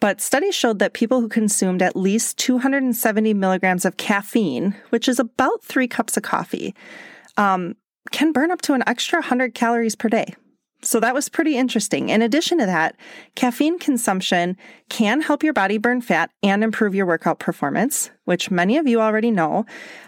But 0.00 0.20
studies 0.20 0.54
showed 0.54 0.78
that 0.80 0.92
people 0.92 1.22
who 1.22 1.28
consumed 1.28 1.80
at 1.80 1.96
least 1.96 2.36
270 2.36 3.32
milligrams 3.32 3.86
of 3.86 3.96
caffeine, 3.96 4.76
which 4.90 5.08
is 5.08 5.18
about 5.18 5.64
three 5.64 5.88
cups 5.88 6.18
of 6.18 6.22
coffee, 6.22 6.74
um, 7.38 7.74
can 8.10 8.32
burn 8.32 8.50
up 8.50 8.60
to 8.62 8.74
an 8.74 8.82
extra 8.86 9.20
100 9.20 9.54
calories 9.54 9.96
per 9.96 10.10
day. 10.10 10.34
So 10.84 10.98
that 10.98 11.14
was 11.14 11.28
pretty 11.28 11.56
interesting. 11.56 12.08
In 12.08 12.22
addition 12.22 12.58
to 12.58 12.66
that, 12.66 12.96
caffeine 13.36 13.78
consumption 13.78 14.56
can 14.88 15.20
help 15.20 15.44
your 15.44 15.52
body 15.52 15.78
burn 15.78 16.00
fat 16.00 16.30
and 16.42 16.64
improve 16.64 16.92
your 16.92 17.06
workout 17.06 17.38
performance, 17.38 18.10
which 18.24 18.50
many 18.50 18.76
of 18.76 18.88
you 18.88 19.00
already 19.00 19.30
know, 19.30 19.64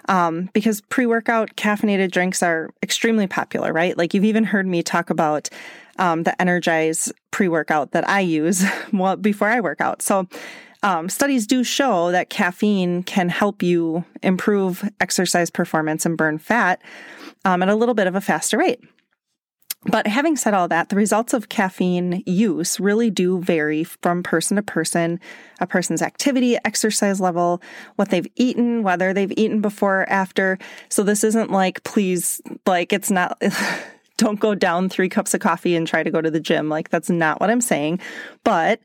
um, 0.09 0.51
because 0.53 0.81
pre 0.81 1.07
workout 1.07 1.55
caffeinated 1.55 2.11
drinks 2.11 2.43
are 2.43 2.71
extremely 2.83 3.29
popular, 3.29 3.73
right? 3.73 3.97
Like 3.97 4.15
you've 4.15 4.25
even 4.25 4.43
heard 4.43 4.67
me 4.67 4.83
talk 4.83 5.11
about 5.11 5.49
um, 5.99 6.25
the 6.25 6.41
Energize 6.43 7.13
pre 7.31 7.47
workout 7.47 7.93
that 7.93 8.09
I 8.09 8.21
use 8.21 8.65
before 9.21 9.49
I 9.49 9.61
work 9.61 9.81
out. 9.81 10.03
So 10.03 10.27
um, 10.83 11.09
studies 11.09 11.47
do 11.47 11.63
show 11.63 12.11
that 12.11 12.31
caffeine 12.31 13.05
can 13.05 13.29
help 13.29 13.63
you 13.63 14.05
improve 14.23 14.87
exercise 15.01 15.51
performance 15.51 16.05
and 16.05 16.19
burn 16.19 16.39
fat 16.39 16.83
um, 17.45 17.63
at 17.63 17.69
a 17.69 17.75
little 17.75 17.95
bit 17.95 18.09
of 18.09 18.17
a 18.17 18.21
faster 18.21 18.59
rate. 18.59 18.81
But 19.87 20.07
having 20.07 20.37
said 20.37 20.55
all 20.55 20.69
that, 20.69 20.89
the 20.89 20.97
results 20.97 21.35
of 21.35 21.49
caffeine 21.49 22.23
use 22.27 22.81
really 22.81 23.11
do 23.11 23.41
vary 23.41 23.85
from 23.85 24.23
person 24.23 24.57
to 24.57 24.63
person, 24.63 25.21
a 25.61 25.67
person's 25.67 26.03
activity, 26.03 26.57
exercise 26.65 27.21
level, 27.21 27.61
what 27.97 28.09
they've 28.09 28.27
eaten, 28.37 28.83
whether 28.83 29.13
they've 29.13 29.33
eaten 29.37 29.61
before 29.61 30.03
or 30.03 30.11
after. 30.11 30.59
So 30.89 31.03
this 31.03 31.23
isn't 31.23 31.51
like, 31.51 31.83
please, 31.85 32.41
like, 32.67 32.93
it's 32.93 33.11
not. 33.11 33.41
don't 34.17 34.39
go 34.39 34.55
down 34.55 34.89
three 34.89 35.09
cups 35.09 35.35
of 35.35 35.41
coffee 35.41 35.75
and 35.75 35.89
try 35.89 36.05
to 36.05 36.11
go 36.11 36.21
to 36.21 36.31
the 36.31 36.39
gym. 36.39 36.69
Like, 36.69 36.89
that's 36.89 37.11
not 37.11 37.41
what 37.41 37.51
I'm 37.51 37.61
saying. 37.61 37.99
But 38.45 38.81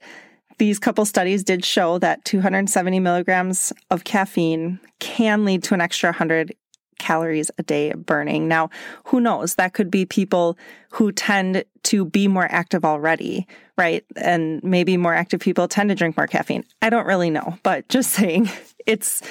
these 0.58 0.80
couple 0.80 1.06
studies 1.06 1.44
did 1.44 1.64
show 1.64 2.00
that 2.00 2.26
270 2.26 3.00
milligrams 3.00 3.72
of 3.92 4.04
caffeine 4.04 4.80
can 5.00 5.46
lead 5.46 5.64
to 5.64 5.74
an 5.74 5.82
extra 5.82 6.10
100 6.10 6.54
calories 7.00 7.50
a 7.58 7.64
day 7.64 7.94
burning. 7.94 8.48
Now, 8.48 8.70
who 9.06 9.20
knows? 9.20 9.56
That 9.56 9.74
could 9.74 9.90
be 9.90 10.06
people 10.06 10.58
who 10.92 11.12
tend 11.12 11.64
to 11.84 12.06
be 12.06 12.28
more 12.28 12.48
active 12.50 12.86
already, 12.86 13.48
right? 13.78 14.06
And 14.16 14.64
maybe 14.64 14.98
more 14.98 15.14
active 15.14 15.40
people 15.40 15.68
tend 15.68 15.90
to 15.90 15.96
drink 15.96 16.18
more 16.18 16.28
caffeine. 16.28 16.64
I 16.82 16.90
don't 16.90 17.08
really 17.08 17.30
know, 17.30 17.58
but 17.64 17.88
just 17.90 18.12
saying 18.14 18.50
it's 18.86 19.22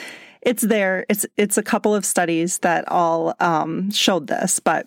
it's 0.43 0.63
there. 0.63 1.05
It's 1.09 1.27
it's 1.37 1.59
a 1.59 1.63
couple 1.63 1.95
of 1.95 2.05
studies 2.05 2.59
that 2.59 2.89
all 2.89 3.35
um, 3.41 3.91
showed 3.91 4.27
this, 4.27 4.61
but 4.61 4.87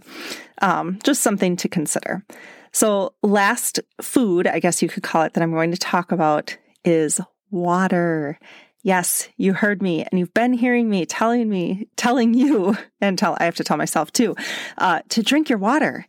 um, 0.62 1.00
just 1.04 1.22
something 1.22 1.56
to 1.58 1.70
consider. 1.70 2.24
So, 2.72 3.14
last 3.22 3.80
food, 4.02 4.48
I 4.48 4.60
guess 4.60 4.82
you 4.82 4.88
could 4.88 5.04
call 5.04 5.24
it, 5.24 5.34
that 5.34 5.44
I'm 5.44 5.52
going 5.52 5.72
to 5.72 5.78
talk 5.78 6.12
about 6.12 6.58
is 6.86 7.20
water. 7.50 8.40
Yes, 8.84 9.30
you 9.38 9.54
heard 9.54 9.82
me, 9.82 10.04
and 10.04 10.20
you've 10.20 10.34
been 10.34 10.54
hearing 10.54 10.90
me 10.90 11.06
telling 11.06 11.50
me, 11.50 11.88
telling 11.98 12.34
you, 12.34 12.76
and 13.00 13.18
tell 13.18 13.38
I 13.40 13.46
have 13.46 13.56
to 13.56 13.64
tell 13.64 13.78
myself 13.78 14.12
too, 14.12 14.36
uh, 14.78 15.02
to 15.10 15.22
drink 15.22 15.50
your 15.50 15.60
water. 15.60 16.08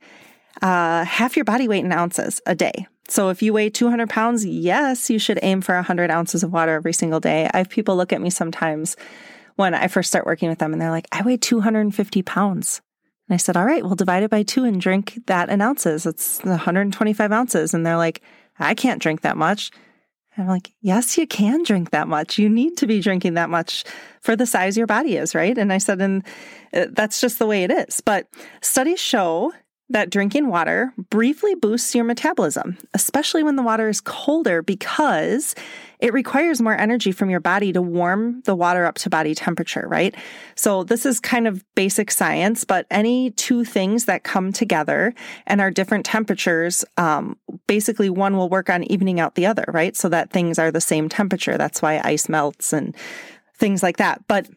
Uh, 0.60 1.04
half 1.04 1.36
your 1.36 1.44
body 1.44 1.66
weight 1.66 1.84
in 1.84 1.92
ounces 1.92 2.40
a 2.46 2.54
day. 2.54 2.86
So 3.08 3.30
if 3.30 3.42
you 3.42 3.52
weigh 3.52 3.68
200 3.68 4.08
pounds, 4.08 4.46
yes, 4.46 5.10
you 5.10 5.18
should 5.18 5.38
aim 5.42 5.60
for 5.60 5.74
100 5.74 6.10
ounces 6.10 6.42
of 6.42 6.52
water 6.52 6.72
every 6.72 6.92
single 6.92 7.20
day. 7.20 7.50
I 7.52 7.58
have 7.58 7.68
people 7.68 7.96
look 7.96 8.12
at 8.12 8.20
me 8.20 8.30
sometimes 8.30 8.96
when 9.56 9.74
I 9.74 9.88
first 9.88 10.08
start 10.08 10.24
working 10.24 10.48
with 10.48 10.58
them, 10.58 10.72
and 10.72 10.80
they're 10.80 10.90
like, 10.90 11.08
"I 11.12 11.22
weigh 11.22 11.36
250 11.36 12.22
pounds." 12.22 12.80
And 13.28 13.34
I 13.34 13.38
said, 13.38 13.56
"All 13.56 13.66
right, 13.66 13.82
we'll 13.82 13.96
divide 13.96 14.22
it 14.22 14.30
by 14.30 14.42
two 14.42 14.64
and 14.64 14.80
drink 14.80 15.20
that 15.26 15.50
in 15.50 15.60
ounces. 15.60 16.06
It's 16.06 16.40
125 16.42 17.32
ounces." 17.32 17.74
And 17.74 17.84
they're 17.84 17.96
like, 17.96 18.22
"I 18.58 18.74
can't 18.74 19.02
drink 19.02 19.20
that 19.22 19.36
much." 19.36 19.70
I'm 20.38 20.46
like, 20.46 20.72
yes, 20.80 21.18
you 21.18 21.26
can 21.26 21.62
drink 21.62 21.90
that 21.90 22.08
much. 22.08 22.38
You 22.38 22.48
need 22.48 22.76
to 22.78 22.86
be 22.86 23.00
drinking 23.00 23.34
that 23.34 23.50
much 23.50 23.84
for 24.20 24.34
the 24.34 24.46
size 24.46 24.78
your 24.78 24.86
body 24.86 25.16
is, 25.16 25.34
right? 25.34 25.56
And 25.56 25.72
I 25.72 25.78
said, 25.78 26.00
and 26.00 26.24
uh, 26.72 26.86
that's 26.90 27.20
just 27.20 27.38
the 27.38 27.46
way 27.46 27.64
it 27.64 27.70
is. 27.70 28.00
But 28.00 28.28
studies 28.62 29.00
show 29.00 29.52
that 29.92 30.10
drinking 30.10 30.48
water 30.48 30.92
briefly 31.10 31.54
boosts 31.54 31.94
your 31.94 32.04
metabolism, 32.04 32.76
especially 32.94 33.42
when 33.42 33.56
the 33.56 33.62
water 33.62 33.88
is 33.88 34.00
colder, 34.00 34.62
because 34.62 35.54
it 36.00 36.12
requires 36.12 36.60
more 36.60 36.76
energy 36.76 37.12
from 37.12 37.30
your 37.30 37.40
body 37.40 37.72
to 37.72 37.80
warm 37.80 38.42
the 38.42 38.56
water 38.56 38.84
up 38.84 38.96
to 38.96 39.08
body 39.08 39.34
temperature, 39.34 39.86
right? 39.88 40.14
So, 40.56 40.82
this 40.82 41.06
is 41.06 41.20
kind 41.20 41.46
of 41.46 41.64
basic 41.74 42.10
science, 42.10 42.64
but 42.64 42.86
any 42.90 43.30
two 43.30 43.64
things 43.64 44.06
that 44.06 44.24
come 44.24 44.52
together 44.52 45.14
and 45.46 45.60
are 45.60 45.70
different 45.70 46.04
temperatures, 46.04 46.84
um, 46.96 47.36
basically 47.66 48.10
one 48.10 48.36
will 48.36 48.48
work 48.48 48.68
on 48.68 48.82
evening 48.84 49.20
out 49.20 49.36
the 49.36 49.46
other, 49.46 49.64
right? 49.68 49.96
So 49.96 50.08
that 50.08 50.30
things 50.30 50.58
are 50.58 50.72
the 50.72 50.80
same 50.80 51.08
temperature. 51.08 51.56
That's 51.56 51.80
why 51.80 52.00
ice 52.02 52.28
melts 52.28 52.72
and 52.72 52.96
things 53.56 53.82
like 53.82 53.98
that. 53.98 54.26
But 54.26 54.48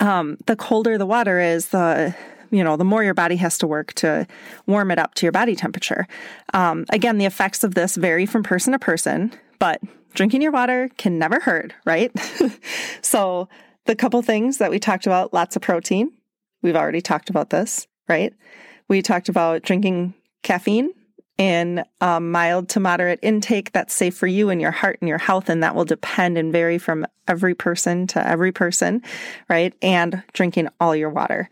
um, 0.00 0.36
the 0.46 0.56
colder 0.56 0.98
the 0.98 1.06
water 1.06 1.40
is, 1.40 1.68
the 1.68 2.14
you 2.54 2.62
know, 2.62 2.76
the 2.76 2.84
more 2.84 3.02
your 3.02 3.14
body 3.14 3.36
has 3.36 3.58
to 3.58 3.66
work 3.66 3.92
to 3.94 4.26
warm 4.66 4.90
it 4.90 4.98
up 4.98 5.14
to 5.14 5.26
your 5.26 5.32
body 5.32 5.56
temperature. 5.56 6.06
Um, 6.52 6.86
again, 6.90 7.18
the 7.18 7.24
effects 7.24 7.64
of 7.64 7.74
this 7.74 7.96
vary 7.96 8.26
from 8.26 8.44
person 8.44 8.72
to 8.72 8.78
person, 8.78 9.32
but 9.58 9.80
drinking 10.14 10.40
your 10.40 10.52
water 10.52 10.88
can 10.96 11.18
never 11.18 11.40
hurt, 11.40 11.72
right? 11.84 12.12
so, 13.02 13.48
the 13.86 13.96
couple 13.96 14.22
things 14.22 14.58
that 14.58 14.70
we 14.70 14.78
talked 14.78 15.06
about 15.06 15.34
lots 15.34 15.56
of 15.56 15.62
protein. 15.62 16.10
We've 16.62 16.76
already 16.76 17.02
talked 17.02 17.28
about 17.28 17.50
this, 17.50 17.86
right? 18.08 18.32
We 18.88 19.02
talked 19.02 19.28
about 19.28 19.62
drinking 19.62 20.14
caffeine 20.42 20.90
in 21.36 21.84
a 22.00 22.20
mild 22.20 22.68
to 22.70 22.80
moderate 22.80 23.18
intake 23.22 23.72
that's 23.72 23.94
safe 23.94 24.16
for 24.16 24.26
you 24.26 24.50
and 24.50 24.60
your 24.60 24.70
heart 24.70 24.98
and 25.00 25.08
your 25.08 25.18
health. 25.18 25.48
And 25.48 25.62
that 25.62 25.74
will 25.74 25.84
depend 25.84 26.38
and 26.38 26.52
vary 26.52 26.78
from 26.78 27.06
every 27.26 27.54
person 27.54 28.06
to 28.08 28.26
every 28.26 28.52
person, 28.52 29.02
right? 29.48 29.74
And 29.82 30.22
drinking 30.32 30.68
all 30.80 30.94
your 30.94 31.10
water. 31.10 31.48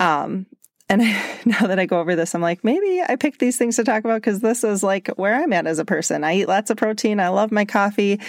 Um, 0.00 0.46
and 0.88 1.00
now 1.44 1.66
that 1.66 1.78
I 1.78 1.86
go 1.86 2.00
over 2.00 2.16
this, 2.16 2.34
I'm 2.34 2.40
like, 2.40 2.64
maybe 2.64 3.02
I 3.06 3.16
picked 3.16 3.40
these 3.40 3.58
things 3.58 3.76
to 3.76 3.84
talk 3.84 4.04
about 4.04 4.22
because 4.22 4.40
this 4.40 4.64
is 4.64 4.82
like 4.82 5.08
where 5.16 5.34
I'm 5.34 5.52
at 5.52 5.66
as 5.66 5.78
a 5.78 5.84
person. 5.84 6.24
I 6.24 6.36
eat 6.36 6.48
lots 6.48 6.70
of 6.70 6.76
protein. 6.76 7.20
I 7.20 7.28
love 7.28 7.52
my 7.52 7.64
coffee. 7.64 8.20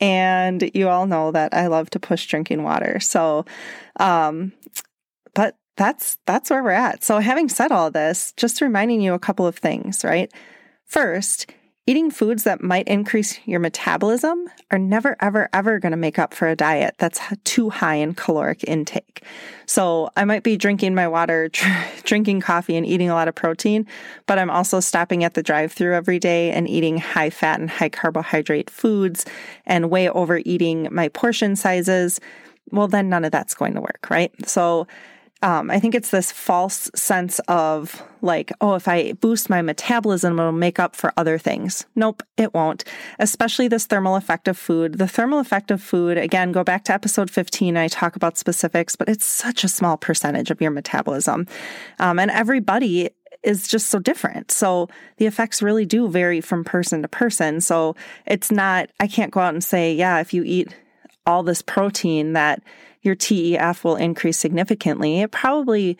And 0.00 0.70
you 0.74 0.88
all 0.88 1.06
know 1.06 1.30
that 1.32 1.52
I 1.54 1.66
love 1.66 1.90
to 1.90 2.00
push 2.00 2.26
drinking 2.26 2.62
water. 2.62 3.00
So, 3.00 3.44
um, 3.98 4.52
that's 5.80 6.18
that's 6.26 6.50
where 6.50 6.62
we're 6.62 6.72
at. 6.72 7.02
So 7.02 7.20
having 7.20 7.48
said 7.48 7.72
all 7.72 7.90
this, 7.90 8.34
just 8.36 8.60
reminding 8.60 9.00
you 9.00 9.14
a 9.14 9.18
couple 9.18 9.46
of 9.46 9.56
things, 9.56 10.04
right? 10.04 10.30
First, 10.84 11.50
eating 11.86 12.10
foods 12.10 12.44
that 12.44 12.62
might 12.62 12.86
increase 12.86 13.38
your 13.46 13.60
metabolism 13.60 14.46
are 14.70 14.78
never 14.78 15.16
ever 15.20 15.48
ever 15.54 15.78
going 15.78 15.92
to 15.92 15.96
make 15.96 16.18
up 16.18 16.34
for 16.34 16.48
a 16.48 16.54
diet 16.54 16.96
that's 16.98 17.18
too 17.44 17.70
high 17.70 17.94
in 17.94 18.12
caloric 18.12 18.62
intake. 18.64 19.24
So, 19.64 20.10
I 20.18 20.26
might 20.26 20.42
be 20.42 20.58
drinking 20.58 20.94
my 20.94 21.08
water, 21.08 21.48
drinking 22.02 22.42
coffee 22.42 22.76
and 22.76 22.84
eating 22.84 23.08
a 23.08 23.14
lot 23.14 23.28
of 23.28 23.34
protein, 23.34 23.86
but 24.26 24.38
I'm 24.38 24.50
also 24.50 24.80
stopping 24.80 25.24
at 25.24 25.32
the 25.32 25.42
drive-through 25.42 25.94
every 25.94 26.18
day 26.18 26.50
and 26.50 26.68
eating 26.68 26.98
high 26.98 27.30
fat 27.30 27.58
and 27.58 27.70
high 27.70 27.88
carbohydrate 27.88 28.68
foods 28.68 29.24
and 29.64 29.88
way 29.88 30.10
overeating 30.10 30.88
my 30.92 31.08
portion 31.08 31.56
sizes. 31.56 32.20
Well, 32.70 32.86
then 32.86 33.08
none 33.08 33.24
of 33.24 33.32
that's 33.32 33.54
going 33.54 33.72
to 33.74 33.80
work, 33.80 34.08
right? 34.10 34.30
So, 34.46 34.86
um, 35.42 35.70
I 35.70 35.80
think 35.80 35.94
it's 35.94 36.10
this 36.10 36.30
false 36.30 36.90
sense 36.94 37.38
of 37.48 38.02
like, 38.20 38.52
oh, 38.60 38.74
if 38.74 38.86
I 38.86 39.12
boost 39.12 39.48
my 39.48 39.62
metabolism, 39.62 40.38
it'll 40.38 40.52
make 40.52 40.78
up 40.78 40.94
for 40.94 41.14
other 41.16 41.38
things. 41.38 41.86
Nope, 41.96 42.22
it 42.36 42.52
won't. 42.52 42.84
Especially 43.18 43.66
this 43.66 43.86
thermal 43.86 44.16
effect 44.16 44.48
of 44.48 44.58
food. 44.58 44.98
The 44.98 45.08
thermal 45.08 45.38
effect 45.38 45.70
of 45.70 45.82
food, 45.82 46.18
again, 46.18 46.52
go 46.52 46.62
back 46.62 46.84
to 46.84 46.92
episode 46.92 47.30
15. 47.30 47.76
I 47.78 47.88
talk 47.88 48.16
about 48.16 48.36
specifics, 48.36 48.96
but 48.96 49.08
it's 49.08 49.24
such 49.24 49.64
a 49.64 49.68
small 49.68 49.96
percentage 49.96 50.50
of 50.50 50.60
your 50.60 50.70
metabolism. 50.70 51.46
Um, 51.98 52.18
and 52.18 52.30
everybody 52.30 53.08
is 53.42 53.66
just 53.66 53.88
so 53.88 53.98
different. 53.98 54.50
So 54.50 54.88
the 55.16 55.24
effects 55.24 55.62
really 55.62 55.86
do 55.86 56.08
vary 56.08 56.42
from 56.42 56.64
person 56.64 57.00
to 57.00 57.08
person. 57.08 57.62
So 57.62 57.96
it's 58.26 58.50
not, 58.50 58.90
I 59.00 59.06
can't 59.06 59.32
go 59.32 59.40
out 59.40 59.54
and 59.54 59.64
say, 59.64 59.94
yeah, 59.94 60.20
if 60.20 60.34
you 60.34 60.42
eat 60.44 60.76
all 61.26 61.42
this 61.42 61.62
protein 61.62 62.32
that 62.32 62.62
your 63.02 63.14
TEF 63.14 63.84
will 63.84 63.96
increase 63.96 64.38
significantly. 64.38 65.20
It 65.20 65.30
probably 65.30 65.96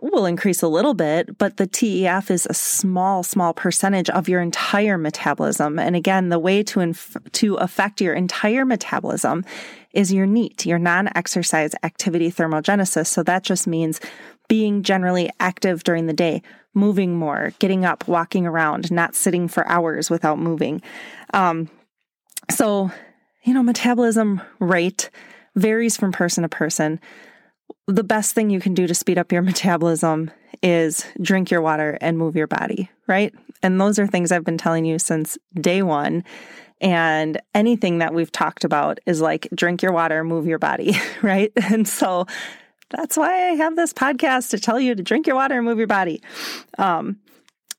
will 0.00 0.26
increase 0.26 0.62
a 0.62 0.68
little 0.68 0.94
bit, 0.94 1.38
but 1.38 1.56
the 1.56 1.66
TEF 1.66 2.30
is 2.30 2.46
a 2.48 2.54
small, 2.54 3.22
small 3.22 3.54
percentage 3.54 4.10
of 4.10 4.28
your 4.28 4.40
entire 4.40 4.98
metabolism. 4.98 5.78
And 5.78 5.96
again, 5.96 6.28
the 6.28 6.38
way 6.38 6.62
to 6.64 6.80
inf- 6.80 7.16
to 7.32 7.54
affect 7.54 8.00
your 8.00 8.14
entire 8.14 8.64
metabolism 8.64 9.44
is 9.92 10.12
your 10.12 10.26
NEAT, 10.26 10.66
your 10.66 10.78
non-exercise 10.78 11.74
activity 11.82 12.30
thermogenesis. 12.30 13.06
So 13.06 13.22
that 13.22 13.42
just 13.42 13.66
means 13.66 14.00
being 14.48 14.82
generally 14.82 15.30
active 15.40 15.82
during 15.82 16.06
the 16.06 16.12
day, 16.12 16.42
moving 16.74 17.16
more, 17.16 17.52
getting 17.58 17.84
up, 17.84 18.06
walking 18.06 18.46
around, 18.46 18.92
not 18.92 19.14
sitting 19.14 19.48
for 19.48 19.66
hours 19.66 20.10
without 20.10 20.38
moving. 20.38 20.82
Um, 21.32 21.70
so, 22.50 22.90
you 23.46 23.54
know, 23.54 23.62
metabolism 23.62 24.42
rate 24.58 25.08
varies 25.54 25.96
from 25.96 26.12
person 26.12 26.42
to 26.42 26.48
person. 26.48 27.00
The 27.86 28.04
best 28.04 28.34
thing 28.34 28.50
you 28.50 28.60
can 28.60 28.74
do 28.74 28.86
to 28.86 28.94
speed 28.94 29.18
up 29.18 29.32
your 29.32 29.42
metabolism 29.42 30.30
is 30.62 31.06
drink 31.22 31.50
your 31.50 31.62
water 31.62 31.96
and 32.00 32.18
move 32.18 32.34
your 32.34 32.48
body, 32.48 32.90
right? 33.06 33.32
And 33.62 33.80
those 33.80 33.98
are 33.98 34.06
things 34.06 34.32
I've 34.32 34.44
been 34.44 34.58
telling 34.58 34.84
you 34.84 34.98
since 34.98 35.38
day 35.54 35.82
one. 35.82 36.24
And 36.80 37.40
anything 37.54 37.98
that 37.98 38.12
we've 38.12 38.32
talked 38.32 38.64
about 38.64 38.98
is 39.06 39.20
like 39.20 39.48
drink 39.54 39.80
your 39.80 39.92
water, 39.92 40.24
move 40.24 40.46
your 40.46 40.58
body, 40.58 40.94
right? 41.22 41.52
And 41.70 41.86
so 41.86 42.26
that's 42.90 43.16
why 43.16 43.50
I 43.50 43.54
have 43.54 43.76
this 43.76 43.92
podcast 43.92 44.50
to 44.50 44.58
tell 44.58 44.80
you 44.80 44.94
to 44.94 45.02
drink 45.02 45.26
your 45.26 45.36
water 45.36 45.56
and 45.56 45.64
move 45.64 45.78
your 45.78 45.86
body. 45.86 46.20
Um, 46.78 47.18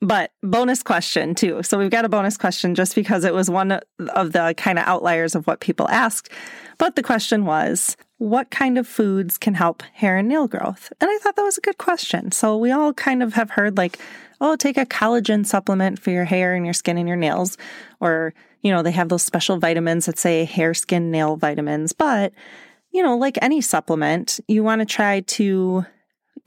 but 0.01 0.31
bonus 0.43 0.83
question 0.83 1.33
too. 1.33 1.63
So 1.63 1.77
we've 1.77 1.89
got 1.89 2.05
a 2.05 2.09
bonus 2.09 2.37
question 2.37 2.75
just 2.75 2.95
because 2.95 3.23
it 3.23 3.33
was 3.33 3.49
one 3.49 3.71
of 3.71 4.31
the 4.31 4.53
kind 4.57 4.77
of 4.77 4.85
outliers 4.85 5.35
of 5.35 5.47
what 5.47 5.59
people 5.59 5.89
asked. 5.89 6.29
But 6.77 6.95
the 6.95 7.03
question 7.03 7.45
was, 7.45 7.97
what 8.19 8.49
kind 8.51 8.77
of 8.77 8.87
foods 8.87 9.37
can 9.37 9.55
help 9.55 9.81
hair 9.93 10.17
and 10.17 10.27
nail 10.27 10.47
growth? 10.47 10.91
And 11.01 11.09
I 11.09 11.17
thought 11.19 11.35
that 11.35 11.43
was 11.43 11.57
a 11.57 11.61
good 11.61 11.77
question. 11.77 12.31
So 12.31 12.57
we 12.57 12.71
all 12.71 12.93
kind 12.93 13.23
of 13.23 13.33
have 13.33 13.51
heard 13.51 13.77
like, 13.77 13.99
oh, 14.39 14.55
take 14.55 14.77
a 14.77 14.85
collagen 14.85 15.45
supplement 15.45 15.99
for 15.99 16.11
your 16.11 16.25
hair 16.25 16.53
and 16.53 16.65
your 16.65 16.73
skin 16.73 16.97
and 16.97 17.07
your 17.07 17.17
nails. 17.17 17.57
Or, 17.99 18.33
you 18.61 18.71
know, 18.71 18.83
they 18.83 18.91
have 18.91 19.09
those 19.09 19.23
special 19.23 19.57
vitamins 19.57 20.05
that 20.05 20.19
say 20.19 20.45
hair, 20.45 20.73
skin, 20.73 21.09
nail 21.09 21.35
vitamins. 21.35 21.93
But, 21.93 22.33
you 22.91 23.01
know, 23.01 23.17
like 23.17 23.37
any 23.41 23.61
supplement, 23.61 24.39
you 24.47 24.63
want 24.63 24.81
to 24.81 24.85
try 24.85 25.21
to 25.21 25.85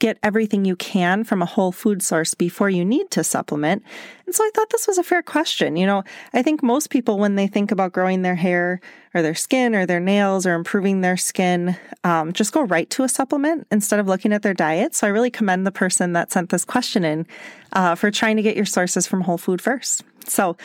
get 0.01 0.19
everything 0.25 0.65
you 0.65 0.75
can 0.75 1.23
from 1.23 1.41
a 1.41 1.47
whole 1.47 1.71
food 1.71 2.03
source 2.03 2.35
before 2.35 2.69
you 2.69 2.85
need 2.85 3.13
to 3.13 3.23
supplement? 3.23 3.85
And 4.27 4.35
so 4.35 4.43
I 4.43 4.51
thought 4.55 4.71
this 4.71 4.89
was 4.89 4.99
a 4.99 5.05
fair 5.05 5.23
question. 5.23 5.77
You 5.77 5.87
know, 5.87 6.03
I 6.35 6.43
think 6.43 6.63
most 6.63 6.91
people, 6.91 7.19
when 7.19 7.37
they 7.37 7.47
think 7.47 7.71
about 7.71 7.93
growing 7.93 8.23
their 8.23 8.35
hair 8.35 8.81
or 9.15 9.23
their 9.23 9.35
skin 9.35 9.75
or 9.75 9.87
their 9.87 10.01
nails 10.01 10.47
or 10.47 10.55
improving 10.55 11.01
their 11.01 11.17
skin, 11.17 11.77
um, 12.03 12.33
just 12.33 12.53
go 12.53 12.63
right 12.63 12.91
to 12.91 13.05
a 13.05 13.09
supplement 13.09 13.69
instead 13.71 14.01
of 14.01 14.09
looking 14.09 14.33
at 14.33 14.43
their 14.43 14.55
diet. 14.55 14.95
So 14.95 15.07
I 15.07 15.11
really 15.11 15.31
commend 15.31 15.67
the 15.67 15.73
person 15.73 16.13
that 16.15 16.33
sent 16.33 16.51
this 16.51 16.65
question 16.65 17.05
in 17.05 17.27
uh, 17.73 17.95
for 17.95 18.11
trying 18.11 18.37
to 18.37 18.43
get 18.43 18.57
your 18.57 18.67
sources 18.67 19.07
from 19.07 19.21
whole 19.21 19.39
food 19.39 19.61
first. 19.61 20.03
So 20.27 20.57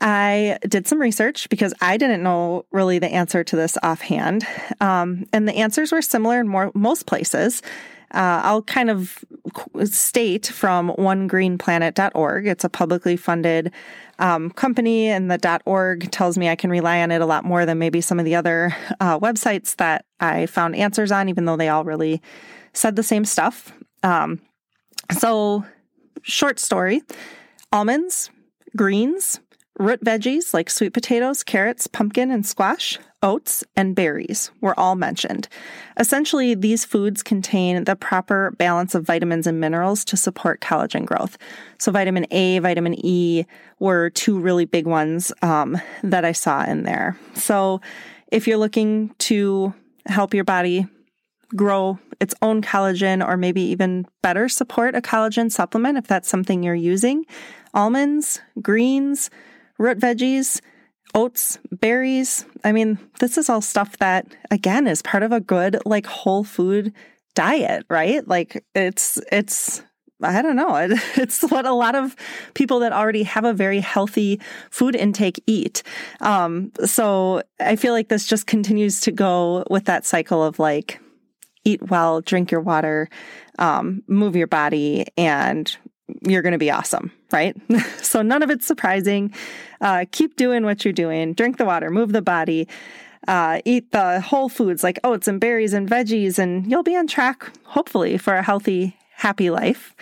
I 0.00 0.58
did 0.62 0.86
some 0.86 1.00
research 1.00 1.48
because 1.48 1.74
I 1.80 1.96
didn't 1.96 2.22
know 2.22 2.64
really 2.70 2.98
the 2.98 3.08
answer 3.08 3.42
to 3.42 3.56
this 3.56 3.76
offhand. 3.82 4.46
Um, 4.80 5.26
and 5.32 5.48
the 5.48 5.54
answers 5.54 5.90
were 5.90 6.02
similar 6.02 6.40
in 6.40 6.48
more, 6.48 6.70
most 6.74 7.06
places. 7.06 7.62
Uh, 8.12 8.40
I'll 8.42 8.62
kind 8.62 8.90
of 8.90 9.24
state 9.84 10.46
from 10.46 10.90
onegreenplanet.org. 10.92 12.46
It's 12.46 12.64
a 12.64 12.68
publicly 12.68 13.16
funded 13.16 13.72
um, 14.18 14.50
company, 14.50 15.08
and 15.08 15.30
the 15.30 15.60
.org 15.66 16.10
tells 16.10 16.38
me 16.38 16.48
I 16.48 16.56
can 16.56 16.70
rely 16.70 17.00
on 17.02 17.10
it 17.10 17.20
a 17.20 17.26
lot 17.26 17.44
more 17.44 17.66
than 17.66 17.78
maybe 17.78 18.00
some 18.00 18.18
of 18.18 18.24
the 18.24 18.34
other 18.34 18.74
uh, 19.00 19.18
websites 19.18 19.76
that 19.76 20.04
I 20.20 20.46
found 20.46 20.74
answers 20.74 21.12
on, 21.12 21.28
even 21.28 21.44
though 21.44 21.56
they 21.56 21.68
all 21.68 21.84
really 21.84 22.22
said 22.72 22.96
the 22.96 23.02
same 23.02 23.24
stuff. 23.24 23.72
Um, 24.02 24.40
so, 25.18 25.64
short 26.22 26.58
story: 26.58 27.02
almonds, 27.72 28.30
greens, 28.76 29.40
Root 29.78 30.04
veggies 30.04 30.52
like 30.52 30.68
sweet 30.68 30.92
potatoes, 30.92 31.44
carrots, 31.44 31.86
pumpkin, 31.86 32.32
and 32.32 32.44
squash, 32.44 32.98
oats, 33.22 33.62
and 33.76 33.94
berries 33.94 34.50
were 34.60 34.78
all 34.78 34.96
mentioned. 34.96 35.48
Essentially, 36.00 36.56
these 36.56 36.84
foods 36.84 37.22
contain 37.22 37.84
the 37.84 37.94
proper 37.94 38.50
balance 38.58 38.96
of 38.96 39.04
vitamins 39.04 39.46
and 39.46 39.60
minerals 39.60 40.04
to 40.06 40.16
support 40.16 40.60
collagen 40.60 41.06
growth. 41.06 41.38
So, 41.78 41.92
vitamin 41.92 42.26
A, 42.32 42.58
vitamin 42.58 42.94
E 43.06 43.44
were 43.78 44.10
two 44.10 44.40
really 44.40 44.64
big 44.64 44.86
ones 44.86 45.32
um, 45.42 45.80
that 46.02 46.24
I 46.24 46.32
saw 46.32 46.64
in 46.64 46.82
there. 46.82 47.16
So, 47.34 47.80
if 48.32 48.48
you're 48.48 48.58
looking 48.58 49.14
to 49.18 49.72
help 50.06 50.34
your 50.34 50.44
body 50.44 50.88
grow 51.54 52.00
its 52.20 52.34
own 52.42 52.62
collagen 52.62 53.26
or 53.26 53.36
maybe 53.36 53.60
even 53.62 54.06
better 54.22 54.48
support 54.48 54.96
a 54.96 55.00
collagen 55.00 55.52
supplement, 55.52 55.98
if 55.98 56.08
that's 56.08 56.28
something 56.28 56.64
you're 56.64 56.74
using, 56.74 57.24
almonds, 57.74 58.40
greens, 58.60 59.30
root 59.78 59.98
veggies, 59.98 60.60
oats, 61.14 61.58
berries. 61.70 62.44
I 62.64 62.72
mean, 62.72 62.98
this 63.20 63.38
is 63.38 63.48
all 63.48 63.60
stuff 63.60 63.96
that, 63.98 64.26
again, 64.50 64.86
is 64.86 65.02
part 65.02 65.22
of 65.22 65.32
a 65.32 65.40
good, 65.40 65.78
like, 65.86 66.06
whole 66.06 66.44
food 66.44 66.92
diet, 67.34 67.86
right? 67.88 68.26
Like, 68.26 68.64
it's, 68.74 69.20
it's, 69.32 69.82
I 70.22 70.42
don't 70.42 70.56
know. 70.56 70.74
It's 71.16 71.42
what 71.42 71.66
a 71.66 71.72
lot 71.72 71.94
of 71.94 72.16
people 72.54 72.80
that 72.80 72.92
already 72.92 73.22
have 73.22 73.44
a 73.44 73.52
very 73.52 73.80
healthy 73.80 74.40
food 74.70 74.96
intake 74.96 75.42
eat. 75.46 75.82
Um, 76.20 76.72
so 76.84 77.42
I 77.60 77.76
feel 77.76 77.92
like 77.92 78.08
this 78.08 78.26
just 78.26 78.46
continues 78.46 79.00
to 79.02 79.12
go 79.12 79.64
with 79.70 79.84
that 79.84 80.04
cycle 80.04 80.42
of 80.44 80.58
like, 80.58 81.00
eat 81.64 81.90
well, 81.90 82.20
drink 82.20 82.50
your 82.50 82.60
water, 82.60 83.08
um, 83.58 84.02
move 84.08 84.36
your 84.36 84.46
body, 84.46 85.06
and 85.16 85.76
you're 86.22 86.42
going 86.42 86.52
to 86.52 86.58
be 86.58 86.70
awesome, 86.70 87.12
right? 87.32 87.56
so 88.02 88.22
none 88.22 88.42
of 88.42 88.50
it's 88.50 88.66
surprising. 88.66 89.32
Uh, 89.80 90.04
keep 90.10 90.36
doing 90.36 90.64
what 90.64 90.84
you're 90.84 90.92
doing. 90.92 91.34
Drink 91.34 91.56
the 91.58 91.64
water, 91.64 91.90
move 91.90 92.12
the 92.12 92.22
body, 92.22 92.68
uh, 93.26 93.60
eat 93.64 93.92
the 93.92 94.20
whole 94.20 94.48
foods 94.48 94.82
like 94.82 94.98
oats 95.04 95.28
and 95.28 95.40
berries 95.40 95.72
and 95.72 95.88
veggies, 95.88 96.38
and 96.38 96.70
you'll 96.70 96.82
be 96.82 96.96
on 96.96 97.06
track, 97.06 97.50
hopefully, 97.64 98.18
for 98.18 98.34
a 98.34 98.42
healthy, 98.42 98.96
happy 99.16 99.50
life. 99.50 99.94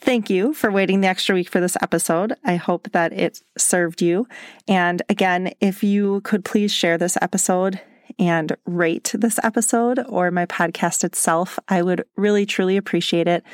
Thank 0.00 0.30
you 0.30 0.54
for 0.54 0.70
waiting 0.70 1.02
the 1.02 1.08
extra 1.08 1.34
week 1.34 1.50
for 1.50 1.60
this 1.60 1.76
episode. 1.82 2.34
I 2.42 2.56
hope 2.56 2.90
that 2.92 3.12
it 3.12 3.42
served 3.58 4.00
you. 4.00 4.26
And 4.66 5.02
again, 5.10 5.52
if 5.60 5.84
you 5.84 6.22
could 6.22 6.42
please 6.42 6.72
share 6.72 6.96
this 6.96 7.18
episode 7.20 7.80
and 8.18 8.56
rate 8.64 9.12
this 9.14 9.38
episode 9.42 10.00
or 10.08 10.30
my 10.30 10.46
podcast 10.46 11.04
itself, 11.04 11.58
I 11.68 11.82
would 11.82 12.04
really, 12.16 12.46
truly 12.46 12.78
appreciate 12.78 13.28
it. 13.28 13.44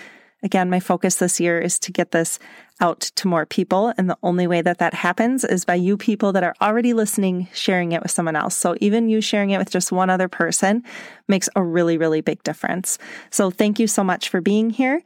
Again, 0.43 0.71
my 0.71 0.81
focus 0.81 1.17
this 1.17 1.41
year 1.41 1.59
is 1.59 1.79
to 1.81 1.93
get 1.93 2.11
this 2.13 2.39
out 2.81 3.01
to 3.01 3.27
more 3.27 3.47
people. 3.47 3.93
And 3.97 4.09
the 4.09 4.19
only 4.23 4.47
way 4.47 4.61
that 4.63 4.79
that 4.79 4.93
happens 4.93 5.45
is 5.45 5.65
by 5.65 5.77
you 5.77 5.97
people 5.97 6.33
that 6.33 6.45
are 6.45 6.55
already 6.61 6.93
listening, 6.93 7.49
sharing 7.55 7.93
it 7.93 8.03
with 8.03 8.11
someone 8.11 8.37
else. 8.37 8.55
So 8.55 8.77
even 8.81 9.09
you 9.09 9.21
sharing 9.21 9.51
it 9.51 9.59
with 9.59 9.71
just 9.71 9.93
one 9.93 10.11
other 10.11 10.29
person 10.29 10.83
makes 11.27 11.49
a 11.57 11.63
really, 11.63 11.97
really 11.97 12.21
big 12.21 12.43
difference. 12.43 12.99
So 13.31 13.51
thank 13.51 13.79
you 13.79 13.87
so 13.87 14.05
much 14.05 14.29
for 14.29 14.41
being 14.41 14.71
here. 14.71 15.03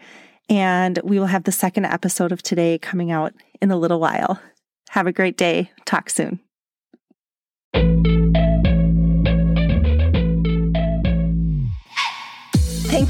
And 0.48 0.98
we 1.04 1.20
will 1.20 1.26
have 1.26 1.44
the 1.44 1.52
second 1.52 1.84
episode 1.84 2.32
of 2.32 2.42
today 2.42 2.78
coming 2.78 3.12
out 3.12 3.32
in 3.62 3.70
a 3.70 3.76
little 3.76 4.00
while. 4.00 4.40
Have 4.90 5.06
a 5.06 5.12
great 5.12 5.36
day. 5.36 5.70
Talk 5.84 6.10
soon. 6.10 6.40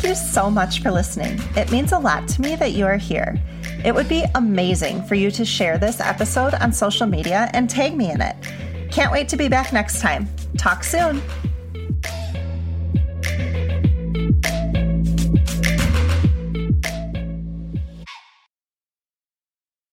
Thank 0.01 0.17
you 0.17 0.33
so 0.33 0.51
much 0.51 0.81
for 0.81 0.91
listening. 0.91 1.39
It 1.57 1.71
means 1.71 1.93
a 1.93 1.99
lot 1.99 2.27
to 2.29 2.41
me 2.41 2.57
that 2.57 2.73
you 2.73 2.87
are 2.87 2.97
here. 2.97 3.39
It 3.85 3.95
would 3.95 4.09
be 4.09 4.25
amazing 4.35 5.03
for 5.05 5.15
you 5.15 5.31
to 5.33 5.45
share 5.45 5.77
this 5.77 6.01
episode 6.01 6.55
on 6.55 6.73
social 6.73 7.07
media 7.07 7.51
and 7.53 7.69
tag 7.69 7.95
me 7.95 8.11
in 8.11 8.23
it. 8.23 8.35
Can't 8.91 9.13
wait 9.13 9.29
to 9.29 9.37
be 9.37 9.47
back 9.47 9.75
next 9.75 10.01
time. 10.01 10.27
Talk 10.57 10.85
soon. 10.85 11.21